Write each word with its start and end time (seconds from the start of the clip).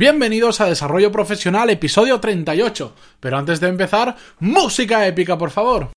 Bienvenidos 0.00 0.62
a 0.62 0.64
Desarrollo 0.64 1.12
Profesional, 1.12 1.68
episodio 1.68 2.20
38. 2.20 2.94
Pero 3.20 3.36
antes 3.36 3.60
de 3.60 3.68
empezar, 3.68 4.16
música 4.38 5.06
épica, 5.06 5.36
por 5.36 5.50
favor. 5.50 5.90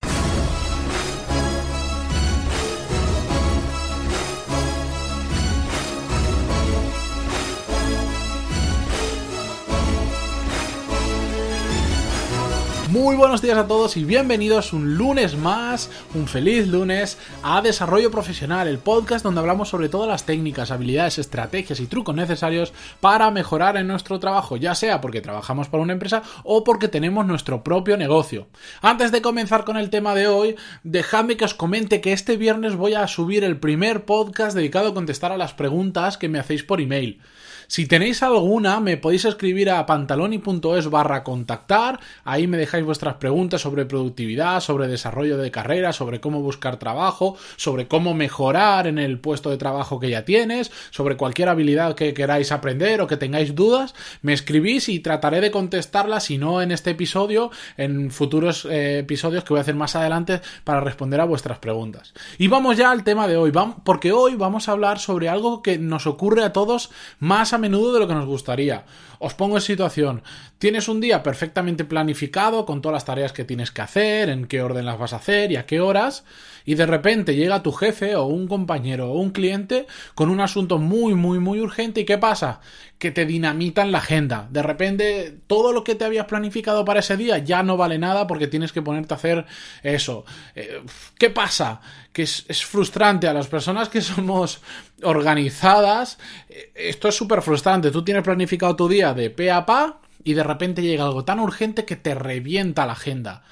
Muy 12.94 13.16
buenos 13.16 13.42
días 13.42 13.58
a 13.58 13.66
todos 13.66 13.98
y 13.98 14.06
bienvenidos 14.06 14.72
un 14.72 14.98
lunes 14.98 15.36
más, 15.36 15.90
un 16.14 16.28
feliz 16.28 16.68
lunes 16.68 17.18
a 17.42 17.60
Desarrollo 17.64 18.12
Profesional, 18.12 18.68
el 18.68 18.78
podcast 18.78 19.26
donde 19.26 19.40
hablamos 19.40 19.70
sobre 19.70 19.90
todas 19.90 20.08
las 20.08 20.28
técnicas, 20.28 20.70
habilidades, 20.70 21.18
estrategias 21.18 21.80
y 21.80 21.88
trucos 21.88 22.16
necesarios 22.16 22.72
para 23.00 23.32
mejorar 23.32 23.78
en 23.78 23.88
nuestro 23.88 24.20
trabajo, 24.20 24.58
ya 24.58 24.76
sea 24.76 25.02
porque 25.02 25.22
trabajamos 25.22 25.70
para 25.70 25.82
una 25.82 25.94
empresa 25.94 26.22
o 26.44 26.64
porque 26.64 26.88
tenemos 26.88 27.26
nuestro 27.26 27.64
propio 27.64 27.98
negocio. 27.98 28.46
Antes 28.84 29.12
de 29.12 29.24
comenzar 29.24 29.66
con 29.66 29.76
el 29.78 29.90
tema 29.90 30.14
de 30.14 30.28
hoy, 30.28 30.56
dejadme 30.84 31.36
que 31.36 31.46
os 31.46 31.56
comente 31.56 32.00
que 32.00 32.14
este 32.14 32.38
viernes 32.38 32.76
voy 32.76 32.94
a 32.94 33.08
subir 33.08 33.44
el 33.44 33.58
primer 33.58 34.06
podcast 34.06 34.56
dedicado 34.56 34.90
a 34.90 34.94
contestar 34.94 35.32
a 35.32 35.38
las 35.38 35.56
preguntas 35.56 36.20
que 36.20 36.30
me 36.30 36.38
hacéis 36.38 36.62
por 36.62 36.80
email. 36.80 37.20
Si 37.68 37.86
tenéis 37.86 38.24
alguna, 38.24 38.80
me 38.80 38.98
podéis 38.98 39.26
escribir 39.26 39.70
a 39.70 39.86
pantaloni.es 39.86 40.90
barra 40.90 41.24
contactar. 41.24 42.00
Ahí 42.24 42.48
me 42.48 42.58
dejáis 42.58 42.86
vuestras 42.86 43.16
preguntas 43.16 43.62
sobre 43.62 43.86
productividad, 43.86 44.60
sobre 44.60 44.88
desarrollo 44.88 45.38
de 45.38 45.52
carrera, 45.52 45.94
sobre 45.94 46.20
cómo 46.20 46.42
buscar 46.42 46.78
trabajo, 46.78 47.38
sobre 47.56 47.88
cómo 47.88 48.14
mejorar 48.14 48.88
en 48.88 48.98
el 48.98 49.20
puesto 49.20 49.50
de 49.50 49.58
trabajo 49.58 50.00
que 50.00 50.10
ya 50.10 50.26
tienes, 50.26 50.72
sobre 50.92 51.18
cualquier 51.18 51.50
habilidad 51.50 51.96
que 51.96 52.14
queráis 52.14 52.52
aprender 52.52 53.02
o 53.02 53.08
que 53.08 53.18
tengáis 53.18 53.56
dudas. 53.56 53.96
Me 54.22 54.34
escribís 54.34 54.90
y 54.90 55.00
trataré 55.00 55.42
de 55.42 55.52
contestarlas, 55.52 56.26
si 56.26 56.38
no 56.38 56.62
en 56.62 56.72
este 56.72 56.92
episodio, 56.92 57.52
en 57.78 58.12
futuros 58.12 58.66
eh, 58.66 59.00
episodios 59.00 59.44
que 59.44 59.54
voy 59.54 59.60
a 59.60 59.62
hacer 59.62 59.76
más 59.76 59.96
adelante 59.96 60.42
para 60.64 60.82
responder 60.82 61.22
a 61.22 61.26
vuestras 61.26 61.60
preguntas. 61.60 62.14
Y 62.38 62.48
vamos 62.48 62.78
ya 62.78 62.92
al 62.92 63.04
tema 63.04 63.28
de 63.28 63.38
hoy, 63.38 63.52
porque 63.84 64.12
hoy 64.12 64.36
vamos 64.36 64.68
a 64.68 64.74
hablar 64.74 65.00
sobre 65.00 65.30
algo 65.30 65.62
que 65.62 65.78
nos 65.78 66.08
ocurre 66.08 66.44
a 66.44 66.54
todos 66.54 66.92
más 67.20 67.53
a 67.54 67.58
menudo 67.58 67.94
de 67.94 68.00
lo 68.00 68.08
que 68.08 68.14
nos 68.14 68.26
gustaría. 68.26 68.86
Os 69.20 69.34
pongo 69.34 69.56
en 69.56 69.62
situación. 69.62 70.24
Tienes 70.58 70.88
un 70.88 71.00
día 71.00 71.24
perfectamente 71.24 71.86
planificado 71.86 72.66
con 72.66 72.82
todas 72.82 72.96
las 72.96 73.06
tareas 73.06 73.32
que 73.32 73.46
tienes 73.46 73.72
que 73.72 73.82
hacer, 73.82 74.30
en 74.30 74.48
qué 74.48 74.62
orden 74.62 74.86
las 74.86 75.00
vas 75.00 75.14
a 75.14 75.18
hacer 75.18 75.52
y 75.52 75.56
a 75.56 75.66
qué 75.66 75.80
horas, 75.80 76.26
y 76.66 76.76
de 76.76 76.86
repente 76.86 77.36
llega 77.36 77.64
tu 77.64 77.72
jefe 77.72 78.16
o 78.16 78.26
un 78.26 78.48
compañero 78.48 79.12
o 79.12 79.20
un 79.20 79.32
cliente 79.32 79.88
con 80.16 80.30
un 80.30 80.42
asunto 80.42 80.78
muy, 80.78 81.14
muy, 81.14 81.40
muy 81.40 81.60
urgente 81.60 82.02
y 82.02 82.06
¿qué 82.06 82.18
pasa? 82.18 82.62
Que 83.04 83.12
te 83.12 83.26
dinamitan 83.26 83.92
la 83.92 83.98
agenda. 83.98 84.48
De 84.50 84.64
repente 84.64 85.38
todo 85.46 85.74
lo 85.74 85.84
que 85.84 85.94
te 85.94 86.06
habías 86.06 86.26
planificado 86.26 86.86
para 86.86 87.02
ese 87.02 87.18
día 87.18 87.38
ya 87.40 87.62
no 87.62 87.76
vale 87.76 87.98
nada 87.98 88.28
porque 88.28 88.48
tienes 88.48 88.72
que 88.72 88.82
ponerte 88.82 89.14
a 89.14 89.18
hacer 89.18 89.46
eso. 89.84 90.24
Eh, 90.56 90.82
¿Qué 91.20 91.30
pasa? 91.30 91.82
Que 92.14 92.22
es, 92.22 92.46
es 92.48 92.64
frustrante 92.64 93.28
a 93.28 93.34
las 93.34 93.48
personas 93.48 93.90
que 93.90 94.00
somos 94.02 94.62
organizadas. 95.04 96.18
Eh, 96.48 96.72
esto 96.76 97.10
es 97.10 97.16
súper 97.16 97.42
frustrante. 97.42 97.92
Tú 97.92 98.06
tienes 98.06 98.24
planificado 98.24 98.74
tu 98.78 98.88
día 98.88 99.14
de 99.14 99.30
pe 99.30 99.52
a 99.52 99.66
pa 99.66 100.00
y 100.24 100.34
de 100.34 100.44
repente 100.44 100.82
llega 100.82 101.04
algo 101.04 101.26
tan 101.26 101.42
urgente 101.42 101.84
que 101.84 101.98
te 101.98 102.16
revienta 102.16 102.86
la 102.86 102.94
agenda. 102.94 103.44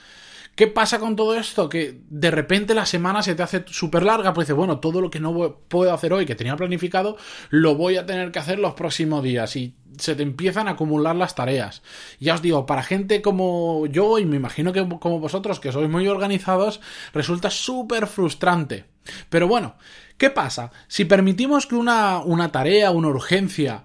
¿Qué 0.56 0.68
pasa 0.68 1.00
con 1.00 1.16
todo 1.16 1.36
esto? 1.36 1.70
Que 1.70 2.02
de 2.10 2.30
repente 2.30 2.74
la 2.74 2.86
semana 2.86 3.24
se 3.24 3.36
te 3.36 3.44
hace 3.44 3.64
súper 3.68 4.04
larga, 4.04 4.34
pues 4.34 4.48
dices, 4.48 4.58
bueno, 4.58 4.80
todo 4.80 5.00
lo 5.00 5.10
que 5.10 5.20
no 5.20 5.60
puedo 5.68 5.94
hacer 5.94 6.12
hoy, 6.12 6.26
que 6.26 6.36
tenía 6.36 6.58
planificado, 6.58 7.18
lo 7.50 7.76
voy 7.76 7.96
a 7.98 8.06
tener 8.06 8.32
que 8.32 8.40
hacer 8.40 8.60
los 8.60 8.74
próximos 8.74 9.24
días 9.24 9.56
y 9.56 9.76
se 9.98 10.16
te 10.16 10.24
empiezan 10.24 10.68
a 10.68 10.72
acumular 10.72 11.16
las 11.16 11.36
tareas. 11.36 11.82
Ya 12.20 12.36
os 12.36 12.42
digo, 12.42 12.66
para 12.66 12.84
gente 12.84 13.22
como 13.22 13.86
yo 13.88 14.20
y 14.20 14.26
me 14.26 14.36
imagino 14.36 14.74
que 14.74 14.88
como 15.00 15.20
vosotros, 15.20 15.60
que 15.60 15.72
sois 15.72 15.90
muy 15.90 16.08
organizados, 16.08 16.82
resulta 17.14 17.50
súper 17.50 18.08
frustrante. 18.08 18.86
Pero 19.30 19.48
bueno, 19.48 19.76
¿qué 20.18 20.30
pasa? 20.30 20.72
Si 20.88 21.06
permitimos 21.06 21.66
que 21.66 21.76
una, 21.76 22.20
una 22.20 22.52
tarea, 22.52 22.92
una 22.92 23.08
urgencia, 23.08 23.84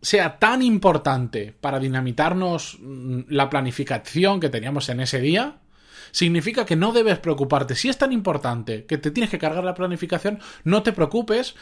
sea 0.00 0.38
tan 0.38 0.62
importante 0.62 1.54
para 1.60 1.78
dinamitarnos 1.78 2.78
mm, 2.80 3.20
la 3.28 3.50
planificación 3.50 4.40
que 4.40 4.48
teníamos 4.48 4.88
en 4.88 5.00
ese 5.00 5.20
día, 5.20 5.58
significa 6.10 6.66
que 6.66 6.76
no 6.76 6.92
debes 6.92 7.18
preocuparte. 7.18 7.74
Si 7.74 7.88
es 7.88 7.98
tan 7.98 8.12
importante 8.12 8.84
que 8.84 8.98
te 8.98 9.10
tienes 9.10 9.30
que 9.30 9.38
cargar 9.38 9.64
la 9.64 9.74
planificación, 9.74 10.38
no 10.64 10.82
te 10.82 10.92
preocupes, 10.92 11.54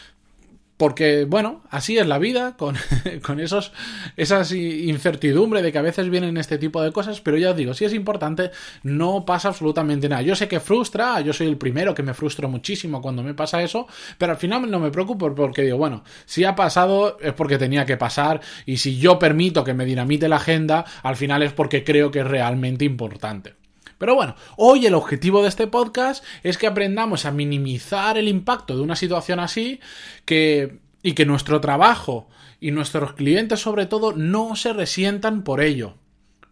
porque, 0.77 1.25
bueno, 1.25 1.63
así 1.71 1.97
es 1.97 2.07
la 2.07 2.19
vida, 2.19 2.57
con, 2.57 2.77
con 3.23 3.41
esos, 3.41 3.73
esas 4.17 4.53
incertidumbre 4.53 5.63
de 5.63 5.73
que 5.73 5.79
a 5.79 5.83
veces 5.83 6.11
vienen 6.11 6.37
este 6.37 6.59
tipo 6.59 6.83
de 6.83 6.93
cosas, 6.93 7.21
pero 7.21 7.39
ya 7.39 7.51
os 7.51 7.57
digo, 7.57 7.73
si 7.73 7.87
es 7.87 7.95
importante, 7.95 8.51
no 8.83 9.25
pasa 9.25 9.49
absolutamente 9.49 10.09
nada. 10.09 10.23
Yo 10.23 10.37
sé 10.37 10.49
que 10.49 10.61
frustra, 10.61 11.21
yo 11.21 11.33
soy 11.33 11.47
el 11.47 11.57
primero 11.57 11.95
que 11.95 12.03
me 12.03 12.13
frustro 12.13 12.49
muchísimo 12.49 13.01
cuando 13.01 13.23
me 13.23 13.33
pasa 13.33 13.63
eso, 13.63 13.87
pero 14.19 14.33
al 14.33 14.39
final 14.39 14.71
no 14.71 14.79
me 14.79 14.91
preocupo 14.91 15.35
porque 15.35 15.63
digo, 15.63 15.79
bueno, 15.79 16.05
si 16.27 16.45
ha 16.45 16.55
pasado 16.55 17.17
es 17.21 17.33
porque 17.33 17.59
tenía 17.59 17.87
que 17.87 17.97
pasar, 17.97 18.41
y 18.67 18.77
si 18.77 18.99
yo 18.99 19.19
permito 19.19 19.65
que 19.65 19.75
me 19.75 19.87
dinamite 19.87 20.29
la 20.29 20.37
agenda, 20.37 20.85
al 21.03 21.17
final 21.17 21.43
es 21.43 21.53
porque 21.53 21.85
creo 21.85 22.11
que 22.11 22.21
es 22.21 22.27
realmente 22.27 22.85
importante. 22.85 23.55
Pero 23.99 24.15
bueno, 24.15 24.37
hoy 24.57 24.87
el 24.87 24.95
objetivo 24.95 25.43
de 25.43 25.49
este 25.49 25.67
podcast 25.67 26.25
es 26.43 26.59
que 26.59 26.67
aprendamos 26.67 27.25
a 27.25 27.31
minimizar 27.31 28.19
el 28.19 28.29
impacto 28.29 28.77
de 28.77 28.83
una 28.83 28.97
situación 28.97 29.41
así 29.41 29.81
que, 30.25 30.81
y 31.03 31.15
que 31.15 31.25
nuestro 31.25 31.61
trabajo 31.61 32.29
y 32.61 32.71
nuestros 32.71 33.15
clientes 33.15 33.61
sobre 33.61 33.87
todo 33.87 34.13
no 34.13 34.57
se 34.57 34.73
resientan 34.73 35.43
por 35.43 35.61
ello. 35.61 35.95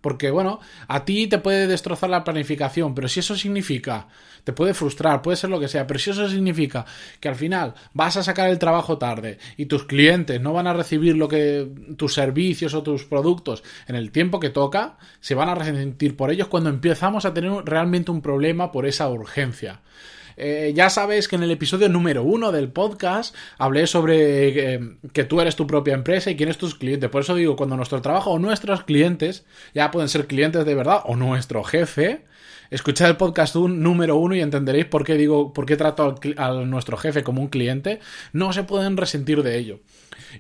Porque, 0.05 0.31
bueno, 0.31 0.61
a 0.87 1.07
ti 1.07 1.29
te 1.29 1.39
puede 1.39 1.67
destrozar 1.67 2.11
la 2.11 2.25
planificación, 2.25 2.95
pero 2.95 3.09
si 3.09 3.21
eso 3.21 3.35
significa, 3.37 4.07
te 4.45 4.53
puede 4.53 4.75
frustrar, 4.75 5.23
puede 5.23 5.39
ser 5.39 5.49
lo 5.49 5.59
que 5.59 5.67
sea, 5.67 5.87
pero 5.87 5.99
si 5.99 6.11
eso 6.11 6.29
significa 6.29 6.85
que 7.21 7.31
al 7.31 7.37
final 7.37 7.73
vas 7.95 8.19
a 8.19 8.23
sacar 8.23 8.51
el 8.51 8.59
trabajo 8.59 8.99
tarde 8.99 9.39
y 9.57 9.65
tus 9.65 9.85
clientes 9.85 10.43
no 10.43 10.53
van 10.53 10.67
a 10.67 10.75
recibir 10.75 11.17
lo 11.17 11.27
que 11.27 11.67
tus 11.97 12.13
servicios 12.13 12.75
o 12.75 12.83
tus 12.83 13.07
productos 13.07 13.65
en 13.87 13.97
el 13.97 14.11
tiempo 14.11 14.41
que 14.41 14.51
toca, 14.51 14.99
se 15.21 15.35
van 15.35 15.49
a 15.49 15.55
resentir 15.55 16.19
por 16.19 16.31
ellos 16.31 16.49
cuando 16.49 16.69
empezamos 16.69 17.25
a 17.25 17.33
tener 17.33 17.51
realmente 17.65 18.11
un 18.11 18.21
problema 18.21 18.71
por 18.73 18.85
esa 18.85 19.09
urgencia. 19.09 19.81
Eh, 20.37 20.73
ya 20.75 20.91
sabéis 20.91 21.29
que 21.29 21.37
en 21.37 21.43
el 21.43 21.51
episodio 21.51 21.89
número 21.89 22.23
uno 22.23 22.53
del 22.53 22.71
podcast 22.71 23.35
hablé 23.59 23.87
sobre 23.87 24.75
eh, 24.75 24.81
que 25.13 25.25
tú 25.25 25.41
eres 25.41 25.57
tu 25.57 25.67
propia 25.67 25.95
empresa 25.95 26.31
y 26.31 26.37
quién 26.37 26.49
es 26.49 26.59
tus 26.59 26.75
clientes. 26.75 27.11
Por 27.11 27.23
eso 27.23 27.35
digo, 27.35 27.57
cuando 27.57 27.77
nuestro 27.77 28.03
trabajo 28.03 28.31
o 28.31 28.39
nuestros 28.39 28.85
clientes, 28.85 29.45
ya 29.75 29.91
pueden 29.91 30.09
ser 30.09 30.27
clientes 30.27 30.65
de 30.65 30.75
verdad 30.75 31.01
o 31.05 31.17
nuestro 31.17 31.65
jefe, 31.65 32.25
escuchad 32.71 33.09
el 33.09 33.17
podcast 33.17 33.55
número 33.57 34.17
uno 34.17 34.35
y 34.35 34.41
entenderéis 34.41 34.87
por 34.87 35.05
qué 35.05 35.15
digo, 35.15 35.53
por 35.53 35.67
qué 35.67 35.77
trato 35.77 36.15
a 36.37 36.53
nuestro 36.65 36.97
jefe 36.97 37.23
como 37.23 37.41
un 37.43 37.49
cliente. 37.49 38.01
No 38.33 38.53
se 38.53 38.65
pueden 38.65 38.97
resentir 38.97 39.43
de 39.43 39.59
ello. 39.59 39.81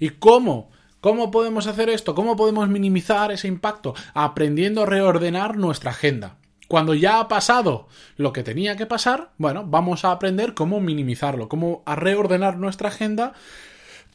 ¿Y 0.01 0.11
cómo? 0.11 0.71
¿Cómo 1.01 1.31
podemos 1.31 1.67
hacer 1.67 1.91
esto? 1.91 2.15
¿Cómo 2.15 2.35
podemos 2.35 2.67
minimizar 2.69 3.31
ese 3.31 3.47
impacto? 3.47 3.95
Aprendiendo 4.15 4.83
a 4.83 4.87
reordenar 4.87 5.57
nuestra 5.57 5.91
agenda. 5.91 6.39
Cuando 6.69 6.95
ya 6.95 7.21
ha 7.21 7.29
pasado 7.29 7.89
lo 8.17 8.33
que 8.33 8.43
tenía 8.43 8.77
que 8.77 8.87
pasar, 8.87 9.31
bueno, 9.37 9.65
vamos 9.67 10.05
a 10.05 10.13
aprender 10.13 10.55
cómo 10.55 10.81
minimizarlo, 10.81 11.49
cómo 11.49 11.83
a 11.85 11.95
reordenar 11.95 12.57
nuestra 12.57 12.89
agenda 12.89 13.35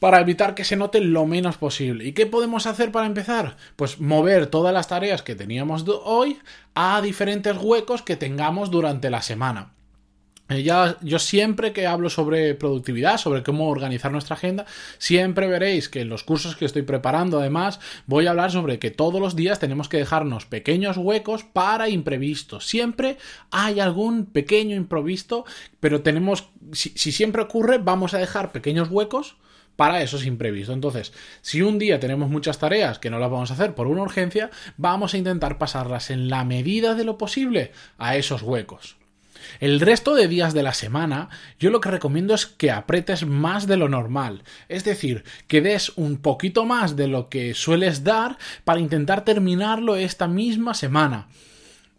para 0.00 0.20
evitar 0.20 0.54
que 0.54 0.64
se 0.64 0.76
note 0.76 1.00
lo 1.00 1.26
menos 1.26 1.58
posible. 1.58 2.04
¿Y 2.06 2.12
qué 2.12 2.26
podemos 2.26 2.66
hacer 2.66 2.90
para 2.90 3.06
empezar? 3.06 3.56
Pues 3.76 4.00
mover 4.00 4.46
todas 4.46 4.74
las 4.74 4.88
tareas 4.88 5.22
que 5.22 5.36
teníamos 5.36 5.84
hoy 6.04 6.38
a 6.74 7.00
diferentes 7.02 7.56
huecos 7.58 8.02
que 8.02 8.16
tengamos 8.16 8.70
durante 8.70 9.10
la 9.10 9.22
semana. 9.22 9.74
Eh, 10.50 10.64
ya, 10.64 10.96
yo 11.00 11.20
siempre 11.20 11.72
que 11.72 11.86
hablo 11.86 12.10
sobre 12.10 12.54
productividad, 12.54 13.18
sobre 13.18 13.44
cómo 13.44 13.68
organizar 13.68 14.10
nuestra 14.10 14.34
agenda, 14.34 14.66
siempre 14.98 15.46
veréis 15.46 15.88
que 15.88 16.00
en 16.00 16.08
los 16.08 16.24
cursos 16.24 16.56
que 16.56 16.64
estoy 16.64 16.82
preparando, 16.82 17.38
además, 17.38 17.78
voy 18.06 18.26
a 18.26 18.30
hablar 18.30 18.50
sobre 18.50 18.80
que 18.80 18.90
todos 18.90 19.20
los 19.20 19.36
días 19.36 19.60
tenemos 19.60 19.88
que 19.88 19.98
dejarnos 19.98 20.46
pequeños 20.46 20.96
huecos 20.96 21.44
para 21.44 21.88
imprevistos. 21.88 22.66
Siempre 22.66 23.16
hay 23.52 23.78
algún 23.78 24.26
pequeño 24.26 24.74
imprevisto, 24.74 25.44
pero 25.78 26.02
tenemos, 26.02 26.48
si, 26.72 26.90
si 26.96 27.12
siempre 27.12 27.42
ocurre, 27.42 27.78
vamos 27.78 28.12
a 28.14 28.18
dejar 28.18 28.50
pequeños 28.50 28.90
huecos 28.90 29.36
para 29.76 30.02
esos 30.02 30.26
imprevistos. 30.26 30.74
Entonces, 30.74 31.12
si 31.42 31.62
un 31.62 31.78
día 31.78 32.00
tenemos 32.00 32.28
muchas 32.28 32.58
tareas 32.58 32.98
que 32.98 33.08
no 33.08 33.20
las 33.20 33.30
vamos 33.30 33.52
a 33.52 33.54
hacer 33.54 33.76
por 33.76 33.86
una 33.86 34.02
urgencia, 34.02 34.50
vamos 34.76 35.14
a 35.14 35.18
intentar 35.18 35.58
pasarlas 35.58 36.10
en 36.10 36.28
la 36.28 36.44
medida 36.44 36.96
de 36.96 37.04
lo 37.04 37.18
posible 37.18 37.70
a 37.98 38.16
esos 38.16 38.42
huecos. 38.42 38.99
El 39.60 39.80
resto 39.80 40.14
de 40.14 40.28
días 40.28 40.54
de 40.54 40.62
la 40.62 40.74
semana, 40.74 41.28
yo 41.58 41.70
lo 41.70 41.80
que 41.80 41.90
recomiendo 41.90 42.34
es 42.34 42.46
que 42.46 42.70
apretes 42.70 43.26
más 43.26 43.66
de 43.66 43.76
lo 43.76 43.88
normal, 43.88 44.42
es 44.68 44.84
decir, 44.84 45.24
que 45.48 45.60
des 45.60 45.90
un 45.96 46.18
poquito 46.18 46.64
más 46.64 46.96
de 46.96 47.08
lo 47.08 47.28
que 47.28 47.54
sueles 47.54 48.04
dar 48.04 48.38
para 48.64 48.80
intentar 48.80 49.24
terminarlo 49.24 49.96
esta 49.96 50.28
misma 50.28 50.74
semana. 50.74 51.28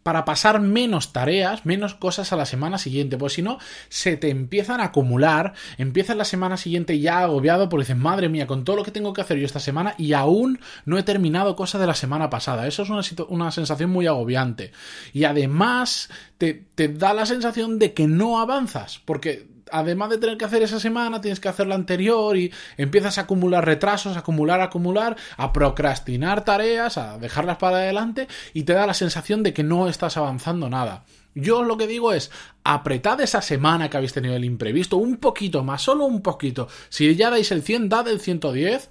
Para 0.03 0.25
pasar 0.25 0.59
menos 0.59 1.13
tareas, 1.13 1.65
menos 1.65 1.95
cosas 1.95 2.33
a 2.33 2.35
la 2.35 2.45
semana 2.45 2.77
siguiente, 2.77 3.17
pues 3.17 3.33
si 3.33 3.41
no, 3.41 3.59
se 3.89 4.17
te 4.17 4.29
empiezan 4.29 4.81
a 4.81 4.85
acumular, 4.85 5.53
empiezas 5.77 6.17
la 6.17 6.25
semana 6.25 6.57
siguiente 6.57 6.99
ya 6.99 7.19
agobiado 7.19 7.69
porque 7.69 7.83
dices, 7.83 7.97
madre 7.97 8.29
mía, 8.29 8.47
con 8.47 8.63
todo 8.63 8.75
lo 8.77 8.83
que 8.83 8.91
tengo 8.91 9.13
que 9.13 9.21
hacer 9.21 9.37
yo 9.37 9.45
esta 9.45 9.59
semana 9.59 9.95
y 9.97 10.13
aún 10.13 10.59
no 10.85 10.97
he 10.97 11.03
terminado 11.03 11.55
cosas 11.55 11.81
de 11.81 11.87
la 11.87 11.95
semana 11.95 12.29
pasada. 12.29 12.67
Eso 12.67 12.83
es 12.83 12.89
una, 12.89 13.01
una 13.29 13.51
sensación 13.51 13.89
muy 13.91 14.07
agobiante. 14.07 14.71
Y 15.13 15.25
además 15.25 16.09
te, 16.37 16.53
te 16.53 16.87
da 16.87 17.13
la 17.13 17.25
sensación 17.25 17.79
de 17.79 17.93
que 17.93 18.07
no 18.07 18.39
avanzas, 18.39 19.01
porque 19.05 19.50
además 19.71 20.09
de 20.09 20.17
tener 20.17 20.37
que 20.37 20.45
hacer 20.45 20.63
esa 20.63 20.79
semana, 20.79 21.21
tienes 21.21 21.39
que 21.39 21.49
hacer 21.49 21.67
la 21.67 21.75
anterior 21.75 22.37
y 22.37 22.51
empiezas 22.77 23.17
a 23.17 23.21
acumular 23.21 23.65
retrasos, 23.65 24.15
a 24.15 24.19
acumular, 24.19 24.61
a 24.61 24.65
acumular, 24.65 25.17
a 25.37 25.53
procrastinar 25.53 26.43
tareas, 26.43 26.97
a 26.97 27.17
dejarlas 27.17 27.57
para 27.57 27.77
adelante 27.77 28.27
y 28.53 28.63
te 28.63 28.73
da 28.73 28.87
la 28.87 28.93
sensación 28.93 29.43
de 29.43 29.53
que 29.53 29.63
no 29.63 29.87
estás 29.87 30.17
avanzando 30.17 30.69
nada. 30.69 31.03
Yo 31.33 31.63
lo 31.63 31.77
que 31.77 31.87
digo 31.87 32.11
es, 32.11 32.29
apretad 32.63 33.21
esa 33.21 33.41
semana 33.41 33.89
que 33.89 33.97
habéis 33.97 34.13
tenido 34.13 34.35
el 34.35 34.43
imprevisto 34.43 34.97
un 34.97 35.17
poquito 35.17 35.63
más, 35.63 35.81
solo 35.81 36.05
un 36.05 36.21
poquito. 36.21 36.67
Si 36.89 37.15
ya 37.15 37.29
dais 37.29 37.51
el 37.51 37.63
100, 37.63 37.89
dad 37.89 38.07
el 38.09 38.19
110 38.19 38.89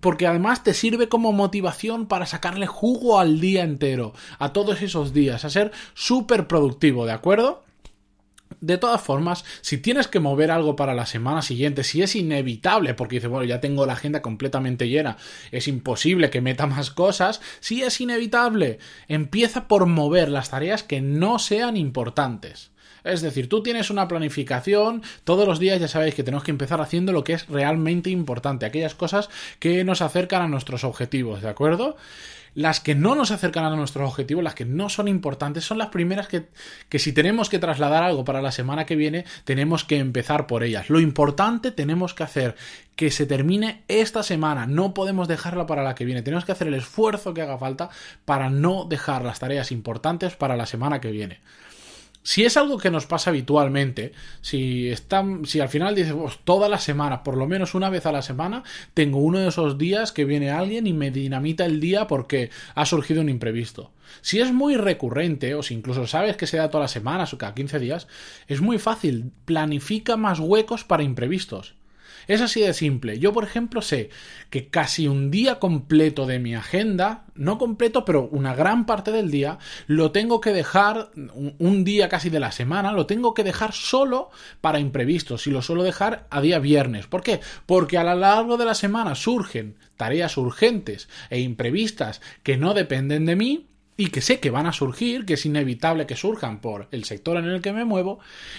porque 0.00 0.26
además 0.26 0.64
te 0.64 0.74
sirve 0.74 1.08
como 1.08 1.32
motivación 1.32 2.06
para 2.06 2.26
sacarle 2.26 2.66
jugo 2.66 3.20
al 3.20 3.40
día 3.40 3.62
entero, 3.62 4.14
a 4.38 4.52
todos 4.52 4.82
esos 4.82 5.12
días, 5.12 5.44
a 5.44 5.50
ser 5.50 5.72
súper 5.94 6.48
productivo, 6.48 7.06
¿de 7.06 7.12
acuerdo? 7.12 7.64
De 8.64 8.78
todas 8.78 9.02
formas, 9.02 9.44
si 9.60 9.76
tienes 9.76 10.08
que 10.08 10.20
mover 10.20 10.50
algo 10.50 10.74
para 10.74 10.94
la 10.94 11.04
semana 11.04 11.42
siguiente, 11.42 11.84
si 11.84 12.00
es 12.00 12.16
inevitable, 12.16 12.94
porque 12.94 13.16
dices, 13.16 13.28
bueno, 13.28 13.44
ya 13.44 13.60
tengo 13.60 13.84
la 13.84 13.92
agenda 13.92 14.22
completamente 14.22 14.88
llena, 14.88 15.18
es 15.50 15.68
imposible 15.68 16.30
que 16.30 16.40
meta 16.40 16.66
más 16.74 16.90
cosas, 16.90 17.42
si 17.60 17.82
es 17.82 18.00
inevitable, 18.00 18.78
empieza 19.06 19.68
por 19.68 19.84
mover 19.84 20.30
las 20.30 20.48
tareas 20.48 20.82
que 20.82 21.02
no 21.02 21.38
sean 21.38 21.76
importantes. 21.76 22.70
Es 23.04 23.20
decir, 23.20 23.50
tú 23.50 23.62
tienes 23.62 23.90
una 23.90 24.08
planificación, 24.08 25.02
todos 25.24 25.46
los 25.46 25.58
días 25.58 25.78
ya 25.78 25.88
sabéis 25.88 26.14
que 26.14 26.22
tenemos 26.22 26.42
que 26.42 26.50
empezar 26.50 26.80
haciendo 26.80 27.12
lo 27.12 27.22
que 27.22 27.34
es 27.34 27.46
realmente 27.48 28.08
importante, 28.08 28.64
aquellas 28.64 28.94
cosas 28.94 29.28
que 29.58 29.84
nos 29.84 30.00
acercan 30.00 30.40
a 30.40 30.48
nuestros 30.48 30.84
objetivos, 30.84 31.42
¿de 31.42 31.50
acuerdo? 31.50 31.98
Las 32.54 32.80
que 32.80 32.94
no 32.94 33.14
nos 33.14 33.30
acercan 33.30 33.64
a 33.64 33.76
nuestros 33.76 34.08
objetivos, 34.08 34.44
las 34.44 34.54
que 34.54 34.64
no 34.64 34.88
son 34.88 35.08
importantes, 35.08 35.64
son 35.64 35.78
las 35.78 35.88
primeras 35.88 36.28
que, 36.28 36.46
que 36.88 36.98
si 36.98 37.12
tenemos 37.12 37.48
que 37.48 37.58
trasladar 37.58 38.02
algo 38.02 38.24
para 38.24 38.42
la 38.42 38.52
semana 38.52 38.86
que 38.86 38.96
viene, 38.96 39.24
tenemos 39.44 39.84
que 39.84 39.98
empezar 39.98 40.46
por 40.46 40.62
ellas. 40.62 40.90
Lo 40.90 41.00
importante 41.00 41.70
tenemos 41.70 42.14
que 42.14 42.22
hacer 42.22 42.54
que 42.96 43.10
se 43.10 43.26
termine 43.26 43.82
esta 43.88 44.22
semana, 44.22 44.66
no 44.66 44.94
podemos 44.94 45.26
dejarla 45.26 45.66
para 45.66 45.82
la 45.82 45.94
que 45.94 46.04
viene, 46.04 46.22
tenemos 46.22 46.44
que 46.44 46.52
hacer 46.52 46.68
el 46.68 46.74
esfuerzo 46.74 47.34
que 47.34 47.42
haga 47.42 47.58
falta 47.58 47.90
para 48.24 48.50
no 48.50 48.84
dejar 48.84 49.24
las 49.24 49.40
tareas 49.40 49.72
importantes 49.72 50.36
para 50.36 50.56
la 50.56 50.66
semana 50.66 51.00
que 51.00 51.10
viene. 51.10 51.40
Si 52.26 52.42
es 52.42 52.56
algo 52.56 52.78
que 52.78 52.90
nos 52.90 53.04
pasa 53.04 53.28
habitualmente, 53.28 54.12
si, 54.40 54.88
están, 54.88 55.44
si 55.44 55.60
al 55.60 55.68
final 55.68 55.94
dices, 55.94 56.14
pues, 56.14 56.38
toda 56.42 56.70
la 56.70 56.78
semana, 56.78 57.22
por 57.22 57.36
lo 57.36 57.46
menos 57.46 57.74
una 57.74 57.90
vez 57.90 58.06
a 58.06 58.12
la 58.12 58.22
semana, 58.22 58.64
tengo 58.94 59.18
uno 59.18 59.40
de 59.40 59.48
esos 59.48 59.76
días 59.76 60.10
que 60.10 60.24
viene 60.24 60.50
alguien 60.50 60.86
y 60.86 60.94
me 60.94 61.10
dinamita 61.10 61.66
el 61.66 61.80
día 61.80 62.06
porque 62.06 62.48
ha 62.74 62.86
surgido 62.86 63.20
un 63.20 63.28
imprevisto. 63.28 63.92
Si 64.22 64.40
es 64.40 64.52
muy 64.54 64.76
recurrente, 64.76 65.54
o 65.54 65.62
si 65.62 65.74
incluso 65.74 66.06
sabes 66.06 66.38
que 66.38 66.46
se 66.46 66.56
da 66.56 66.70
todas 66.70 66.84
las 66.84 66.92
semanas 66.92 67.34
o 67.34 67.38
cada 67.38 67.54
15 67.54 67.78
días, 67.78 68.08
es 68.48 68.62
muy 68.62 68.78
fácil, 68.78 69.30
planifica 69.44 70.16
más 70.16 70.40
huecos 70.40 70.82
para 70.82 71.02
imprevistos. 71.02 71.74
Es 72.26 72.40
así 72.40 72.60
de 72.60 72.74
simple. 72.74 73.18
Yo, 73.18 73.32
por 73.32 73.44
ejemplo, 73.44 73.82
sé 73.82 74.10
que 74.50 74.68
casi 74.68 75.08
un 75.08 75.30
día 75.30 75.58
completo 75.58 76.26
de 76.26 76.38
mi 76.38 76.54
agenda, 76.54 77.24
no 77.34 77.58
completo, 77.58 78.04
pero 78.04 78.28
una 78.30 78.54
gran 78.54 78.86
parte 78.86 79.10
del 79.10 79.30
día, 79.30 79.58
lo 79.86 80.12
tengo 80.12 80.40
que 80.40 80.52
dejar, 80.52 81.10
un 81.58 81.84
día 81.84 82.08
casi 82.08 82.30
de 82.30 82.40
la 82.40 82.52
semana, 82.52 82.92
lo 82.92 83.06
tengo 83.06 83.34
que 83.34 83.44
dejar 83.44 83.72
solo 83.72 84.30
para 84.60 84.80
imprevistos 84.80 85.46
y 85.46 85.50
lo 85.50 85.62
suelo 85.62 85.82
dejar 85.82 86.26
a 86.30 86.40
día 86.40 86.58
viernes. 86.58 87.06
¿Por 87.06 87.22
qué? 87.22 87.40
Porque 87.66 87.98
a 87.98 88.04
lo 88.04 88.14
largo 88.14 88.56
de 88.56 88.64
la 88.64 88.74
semana 88.74 89.14
surgen 89.14 89.76
tareas 89.96 90.36
urgentes 90.36 91.08
e 91.30 91.40
imprevistas 91.40 92.20
que 92.42 92.56
no 92.56 92.74
dependen 92.74 93.26
de 93.26 93.36
mí 93.36 93.68
y 93.96 94.08
que 94.08 94.20
sé 94.20 94.40
que 94.40 94.50
van 94.50 94.66
a 94.66 94.72
surgir, 94.72 95.24
que 95.24 95.34
es 95.34 95.46
inevitable 95.46 96.06
que 96.06 96.16
surjan 96.16 96.60
por 96.60 96.88
el 96.90 97.04
sector 97.04 97.36
en 97.36 97.44
el 97.44 97.60
que 97.60 97.72
me 97.72 97.84
muevo, 97.84 98.18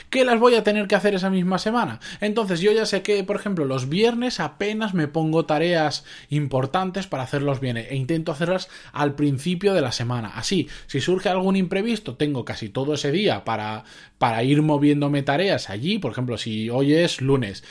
que 0.10 0.24
las 0.24 0.40
voy 0.40 0.56
a 0.56 0.64
tener 0.64 0.88
que 0.88 0.96
hacer 0.96 1.14
esa 1.14 1.30
misma 1.30 1.60
semana. 1.60 2.00
Entonces 2.22 2.62
yo 2.62 2.72
ya 2.72 2.86
sé 2.86 3.02
que, 3.02 3.24
por 3.24 3.36
ejemplo, 3.36 3.66
los 3.66 3.90
viernes 3.90 4.40
apenas 4.40 4.94
me 4.94 5.08
pongo 5.08 5.46
tareas 5.46 6.06
importantes 6.30 7.08
para 7.08 7.24
hacerlos 7.24 7.60
bien 7.60 7.78
e 7.78 7.96
intento 7.96 8.32
hacerlas 8.32 8.70
al 8.94 9.16
principio 9.16 9.74
de 9.74 9.82
la 9.82 9.92
semana. 9.92 10.32
Así, 10.36 10.70
si 10.88 11.02
surge 11.02 11.30
algún 11.30 11.56
imprevisto, 11.56 12.16
tengo 12.16 12.46
casi 12.46 12.70
todo 12.70 12.94
ese 12.94 13.12
día 13.12 13.44
para, 13.44 13.84
para 14.18 14.44
ir 14.44 14.62
moviéndome 14.62 15.24
tareas 15.24 15.70
allí. 15.70 16.00
Por 16.00 16.12
ejemplo, 16.12 16.38
si 16.38 16.70
hoy 16.70 16.94
es 16.94 17.22
lunes, 17.22 17.64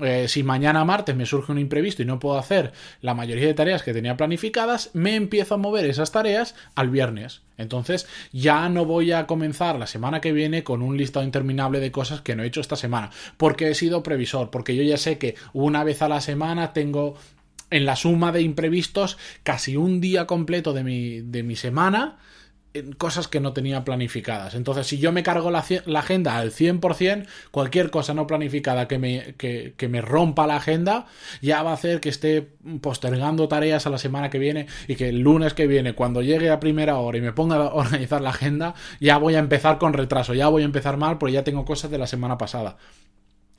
eh, 0.00 0.28
si 0.28 0.42
mañana 0.42 0.84
martes 0.84 1.16
me 1.16 1.26
surge 1.26 1.52
un 1.52 1.58
imprevisto 1.58 2.02
y 2.02 2.06
no 2.06 2.18
puedo 2.18 2.38
hacer 2.38 2.72
la 3.00 3.14
mayoría 3.14 3.46
de 3.46 3.54
tareas 3.54 3.82
que 3.82 3.94
tenía 3.94 4.16
planificadas, 4.16 4.90
me 4.92 5.14
empiezo 5.14 5.54
a 5.54 5.58
mover 5.58 5.86
esas 5.86 6.12
tareas 6.12 6.54
al 6.74 6.90
viernes. 6.90 7.42
Entonces 7.56 8.06
ya 8.32 8.68
no 8.68 8.84
voy 8.84 9.12
a 9.12 9.26
comenzar 9.26 9.78
la 9.78 9.86
semana 9.86 10.20
que 10.20 10.32
viene 10.32 10.64
con 10.64 10.82
un 10.82 10.96
listado 10.96 11.24
interminable 11.24 11.80
de 11.80 11.90
cosas 11.90 12.20
que 12.20 12.36
no 12.36 12.42
he 12.42 12.46
hecho 12.46 12.60
esta 12.60 12.76
semana, 12.76 13.10
porque 13.36 13.70
he 13.70 13.74
sido 13.74 14.02
previsor, 14.02 14.50
porque 14.50 14.76
yo 14.76 14.82
ya 14.82 14.98
sé 14.98 15.18
que 15.18 15.34
una 15.52 15.84
vez 15.84 16.02
a 16.02 16.08
la 16.08 16.20
semana 16.20 16.72
tengo 16.72 17.16
en 17.70 17.86
la 17.86 17.96
suma 17.96 18.32
de 18.32 18.42
imprevistos 18.42 19.18
casi 19.42 19.76
un 19.76 20.00
día 20.00 20.26
completo 20.26 20.72
de 20.72 20.84
mi, 20.84 21.20
de 21.20 21.42
mi 21.42 21.56
semana 21.56 22.18
cosas 22.98 23.28
que 23.28 23.40
no 23.40 23.52
tenía 23.52 23.84
planificadas. 23.84 24.54
Entonces, 24.54 24.86
si 24.86 24.98
yo 24.98 25.12
me 25.12 25.22
cargo 25.22 25.50
la, 25.50 25.60
agenda 25.60 26.36
al 26.36 26.52
100%, 26.52 27.26
cualquier 27.50 27.90
cosa 27.90 28.14
no 28.14 28.26
planificada 28.26 28.88
que 28.88 28.98
me, 28.98 29.34
que, 29.36 29.74
que 29.76 29.88
me 29.88 30.00
rompa 30.00 30.46
la 30.46 30.56
agenda 30.56 31.06
ya 31.40 31.62
va 31.62 31.70
a 31.70 31.74
hacer 31.74 32.00
que 32.00 32.08
esté 32.08 32.48
postergando 32.80 33.48
tareas 33.48 33.86
a 33.86 33.90
la 33.90 33.98
semana 33.98 34.30
que 34.30 34.38
viene 34.38 34.66
y 34.88 34.96
que 34.96 35.08
el 35.08 35.20
lunes 35.20 35.54
que 35.54 35.66
viene, 35.66 35.94
cuando 35.94 36.22
llegue 36.22 36.50
a 36.50 36.60
primera 36.60 36.98
hora 36.98 37.18
y 37.18 37.20
me 37.20 37.32
ponga 37.32 37.56
a 37.56 37.74
organizar 37.74 38.20
la 38.20 38.30
agenda, 38.30 38.74
ya 39.00 39.18
voy 39.18 39.34
a 39.34 39.38
empezar 39.38 39.78
con 39.78 39.92
retraso, 39.92 40.34
ya 40.34 40.48
voy 40.48 40.62
a 40.62 40.66
empezar 40.66 40.96
mal 40.96 41.18
porque 41.18 41.34
ya 41.34 41.44
tengo 41.44 41.64
cosas 41.64 41.90
de 41.90 41.98
la 41.98 42.06
semana 42.06 42.38
pasada. 42.38 42.76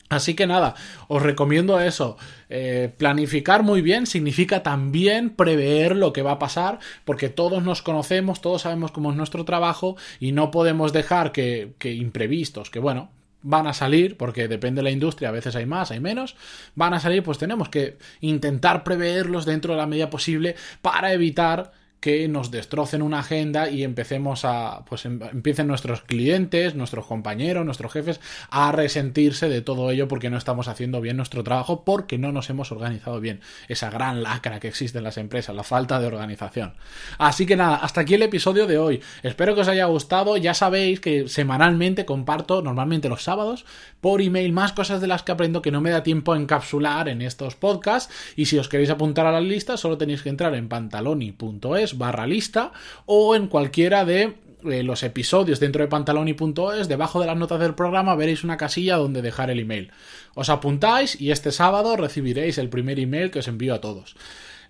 Así 0.10 0.36
que 0.36 0.48
nada, 0.48 0.76
os 1.10 1.22
recomiendo 1.22 1.80
eso. 1.82 2.18
Eh, 2.50 2.94
planificar 2.98 3.64
muy 3.64 3.82
bien 3.82 4.06
significa 4.06 4.64
también 4.64 5.32
prever 5.32 5.98
lo 5.98 6.14
que 6.14 6.22
va 6.22 6.32
a 6.34 6.40
pasar, 6.40 6.80
porque 7.04 7.30
todos 7.30 7.62
nos 7.64 7.82
conocemos, 7.82 8.40
todos 8.40 8.62
sabemos 8.62 8.92
cómo 8.92 9.12
es 9.12 9.18
nuestro 9.18 9.44
trabajo 9.44 9.98
y 10.20 10.32
no 10.32 10.50
podemos 10.50 10.94
dejar 10.94 11.34
que, 11.34 11.74
que 11.78 11.94
imprevistos, 11.94 12.70
que 12.70 12.80
bueno, 12.80 13.10
van 13.42 13.68
a 13.68 13.74
salir, 13.74 14.18
porque 14.18 14.48
depende 14.48 14.80
de 14.80 14.84
la 14.84 14.92
industria, 14.92 15.30
a 15.30 15.34
veces 15.34 15.56
hay 15.56 15.66
más, 15.66 15.92
hay 15.92 16.00
menos, 16.00 16.36
van 16.76 16.94
a 16.94 17.00
salir, 17.00 17.22
pues 17.24 17.38
tenemos 17.38 17.70
que 17.70 17.98
intentar 18.22 18.84
preverlos 18.84 19.46
dentro 19.46 19.74
de 19.74 19.80
la 19.80 19.88
medida 19.88 20.10
posible 20.10 20.56
para 20.82 21.12
evitar 21.14 21.72
que 22.00 22.28
nos 22.28 22.52
destrocen 22.52 23.02
una 23.02 23.20
agenda 23.20 23.70
y 23.70 23.84
empecemos 23.84 24.46
a, 24.46 24.86
pues 24.86 25.06
em, 25.06 25.20
empiecen 25.32 25.68
nuestros 25.68 26.02
clientes, 26.02 26.76
nuestros 26.76 27.06
compañeros, 27.06 27.66
nuestros 27.66 27.92
jefes 27.92 28.20
a 28.50 28.72
resentirse 28.72 29.50
de 29.50 29.62
todo 29.62 29.90
ello 29.90 30.08
porque 30.08 30.30
no 30.30 30.38
estamos 30.38 30.68
haciendo 30.68 31.02
bien 31.02 31.18
nuestro 31.18 31.44
trabajo, 31.44 31.84
porque 31.84 32.18
no 32.18 32.32
nos 32.32 32.50
hemos 32.50 32.72
organizado 32.72 33.20
bien. 33.20 33.42
Esa 33.68 33.90
gran 33.90 34.22
lacra 34.22 34.60
que 34.60 34.68
existe 34.68 35.00
en 35.00 35.04
las 35.04 35.18
empresas, 35.18 35.56
la 35.56 35.64
falta 35.64 36.00
de 36.00 36.08
organización. 36.08 36.74
Así 37.18 37.46
que 37.46 37.56
nada, 37.56 37.78
hasta 37.78 38.02
aquí 38.02 38.14
el 38.14 38.24
episodio 38.24 38.68
de 38.68 38.78
hoy. 38.78 39.02
Espero 39.24 39.56
que 39.56 39.62
os 39.62 39.68
haya 39.68 39.86
gustado. 39.86 40.38
Ya 40.38 40.54
sabéis 40.54 41.00
que 41.00 41.28
semanalmente 41.28 42.06
comparto, 42.06 42.62
normalmente 42.62 43.10
los 43.10 43.24
sábados, 43.24 43.66
por 44.02 44.22
email 44.22 44.54
más 44.54 44.74
cosas 44.74 45.02
de 45.02 45.08
las 45.08 45.24
que 45.24 45.32
aprendo 45.32 45.62
que 45.62 45.72
no 45.72 45.82
me 45.82 45.90
da 45.90 46.04
tiempo 46.04 46.34
a 46.34 46.38
encapsular 46.38 47.10
en 47.10 47.22
estos 47.22 47.56
podcasts. 47.56 48.14
Y 48.36 48.46
si 48.46 48.60
os 48.60 48.70
queréis 48.70 48.90
apuntar 48.90 49.26
a 49.26 49.32
la 49.32 49.42
lista, 49.42 49.78
solo 49.78 49.98
tenéis 49.98 50.22
que 50.22 50.30
entrar 50.30 50.54
en 50.54 50.70
pantaloni.es 50.70 51.87
barra 51.96 52.26
lista 52.26 52.72
o 53.06 53.36
en 53.36 53.48
cualquiera 53.48 54.04
de 54.04 54.36
eh, 54.66 54.84
los 54.84 55.04
episodios 55.04 55.60
dentro 55.60 55.84
de 55.84 55.88
pantaloni.es, 55.88 56.88
debajo 56.88 57.22
de 57.22 57.28
las 57.28 57.38
notas 57.38 57.60
del 57.60 57.76
programa 57.76 58.16
veréis 58.16 58.44
una 58.44 58.58
casilla 58.58 58.98
donde 58.98 59.22
dejar 59.22 59.52
el 59.52 59.60
email. 59.60 59.92
Os 60.34 60.50
apuntáis 60.50 61.20
y 61.20 61.32
este 61.32 61.52
sábado 61.52 61.96
recibiréis 61.96 62.58
el 62.58 62.70
primer 62.70 63.00
email 63.00 63.30
que 63.30 63.40
os 63.40 63.48
envío 63.48 63.76
a 63.76 63.82
todos. 63.82 64.16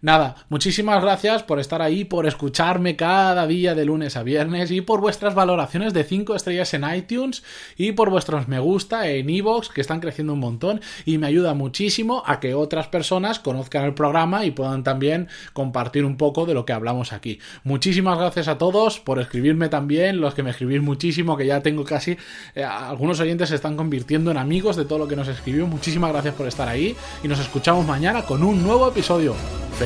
Nada, 0.02 0.36
muchísimas 0.50 1.02
gracias 1.02 1.42
por 1.42 1.60
estar 1.60 1.82
ahí, 1.82 2.06
por 2.06 2.28
escucharme 2.28 2.96
cada 2.96 3.48
día 3.48 3.74
de 3.74 3.84
lunes 3.84 4.16
a 4.16 4.22
viernes 4.22 4.70
y 4.70 4.82
por 4.82 5.02
vuestras 5.02 5.34
valoraciones 5.34 5.92
de 5.92 6.04
5 6.04 6.36
estrellas 6.36 6.72
en 6.76 6.86
iTunes 6.94 7.44
y 7.78 7.94
por 7.94 8.12
vuestros 8.12 8.48
me 8.48 8.60
gusta 8.60 9.10
en 9.10 9.28
iVoox 9.28 9.70
que 9.70 9.82
están 9.82 10.00
creciendo 10.00 10.34
un 10.34 10.40
montón 10.40 10.82
y 11.06 11.18
me 11.18 11.26
ayuda 11.26 11.56
muchísimo 11.56 12.22
a 12.28 12.40
que 12.40 12.54
otras 12.54 12.88
personas 12.88 13.40
conozcan 13.40 13.86
el 13.86 13.96
programa 13.96 14.46
y 14.46 14.52
puedan 14.52 14.84
también 14.84 15.30
compartir 15.54 16.06
un 16.06 16.16
poco 16.16 16.46
de 16.46 16.54
lo 16.54 16.64
que 16.64 16.74
hablamos 16.74 17.12
aquí. 17.12 17.40
Muchísimas 17.64 18.20
gracias 18.20 18.48
a 18.48 18.60
todos 18.60 19.00
por 19.00 19.20
escribirme 19.20 19.68
también, 19.68 20.22
los 20.22 20.36
que 20.36 20.44
me 20.44 20.52
escribís 20.52 20.82
muchísimo, 20.82 21.36
que 21.38 21.48
ya 21.48 21.62
tengo 21.62 21.84
casi, 21.84 22.18
eh, 22.54 22.64
algunos 22.64 23.20
oyentes 23.20 23.50
se 23.50 23.56
están 23.56 23.76
convirtiendo 23.76 24.30
en 24.30 24.38
amigos 24.38 24.76
de 24.76 24.86
todo 24.86 25.00
lo 25.00 25.08
que 25.08 25.16
nos 25.16 25.28
escribió. 25.28 25.66
Muchísimas 25.66 26.12
gracias 26.12 26.36
por 26.36 26.48
estar 26.48 26.68
ahí 26.68 26.96
y 27.24 27.28
nos 27.28 27.40
escuchamos 27.40 27.84
mañana 27.84 28.22
con 28.22 28.44
un 28.44 28.62
nuevo 28.62 28.88
episodio. 28.88 29.34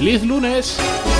¡Feliz 0.01 0.25
lunes! 0.25 1.10